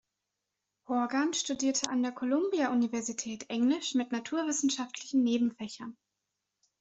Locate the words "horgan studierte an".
0.87-2.01